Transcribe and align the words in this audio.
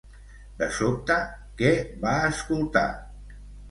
De 0.61 0.69
sobte, 0.77 1.19
què 1.61 1.77
va 2.09 2.19
escoltar? 2.35 2.87